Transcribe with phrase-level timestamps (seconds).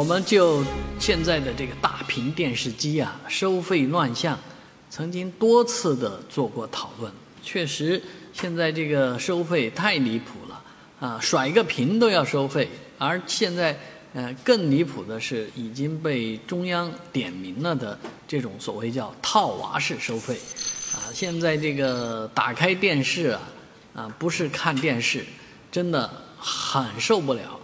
[0.00, 0.64] 我们就
[0.98, 4.38] 现在的这个大屏电视机啊，收费乱象，
[4.88, 7.12] 曾经多次的做过讨论。
[7.42, 8.02] 确实，
[8.32, 10.64] 现在这个收费太离谱了
[11.00, 12.66] 啊，甩个屏都要收费。
[12.96, 13.78] 而现在，
[14.14, 20.34] 呃，更离谱的是，已经被中央点名了的这种所谓叫套娃式收费
[20.94, 21.12] 啊。
[21.12, 23.40] 现在这个打开电视啊，
[23.96, 25.26] 啊，不是看电视，
[25.70, 27.59] 真的很受不了。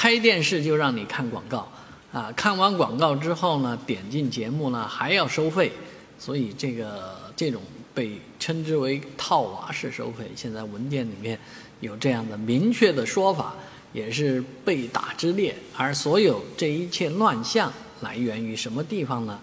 [0.00, 1.68] 开电视就让你看广告，
[2.10, 5.70] 啊，看完广告之后呢，点进节目呢还要收费，
[6.18, 7.60] 所以这个这种
[7.92, 11.38] 被称之为套娃式收费，现在文件里面
[11.80, 13.54] 有这样的明确的说法，
[13.92, 15.54] 也是被打之列。
[15.76, 19.38] 而所有这一切乱象来源于什么地方呢？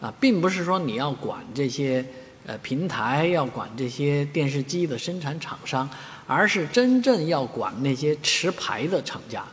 [0.00, 2.02] 啊，并不是说你要管这些
[2.46, 5.86] 呃平台，要管这些电视机的生产厂商，
[6.26, 9.44] 而是真正要管那些持牌的厂家。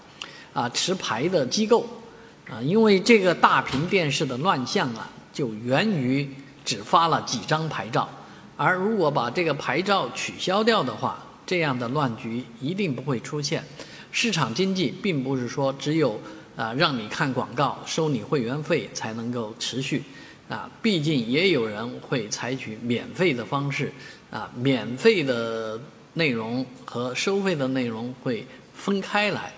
[0.55, 1.85] 啊，持牌的机构，
[2.49, 6.27] 啊，因为这个大屏电视的乱象啊，就源于
[6.63, 8.09] 只发了几张牌照，
[8.55, 13.62] 而如果把这个牌照取消掉的话，这样的乱局一定不会出现。
[14.13, 16.17] 市场经济并不是说只有
[16.55, 20.01] 啊让你看广告、收你会员费才能够持续，
[20.47, 23.91] 啊，毕竟也有人会采取免费的方式，
[24.31, 25.77] 啊，免费的
[26.13, 29.51] 内容和收费的内容会分开来。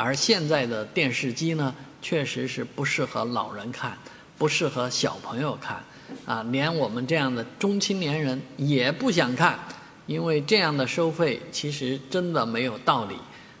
[0.00, 3.98] 而现在的电视机呢，确实是不适合老人看，
[4.38, 5.82] 不适合小朋友看，
[6.24, 9.58] 啊，连我们这样的中青年人也不想看，
[10.06, 13.16] 因为这样的收费其实真的没有道理，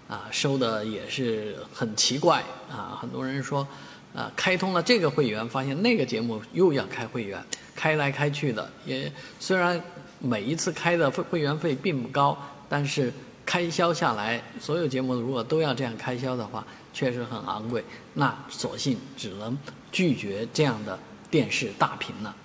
[0.06, 3.66] 啊，收的也是很奇怪，啊，很多人说，
[4.14, 7.42] 啊，开通了这个会员，发现那个节目又要开会员，
[7.74, 9.82] 开来开去的，也虽然
[10.20, 13.12] 每一次开的会会员费并不高，但是。
[13.48, 17.82] 开销下来，所有节目如果都要这样开销的话，确实很昂贵。
[18.12, 19.56] 那索性只能
[19.90, 20.98] 拒绝这样的
[21.30, 22.36] 电视大屏了。